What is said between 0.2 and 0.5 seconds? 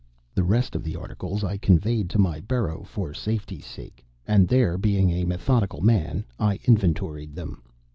The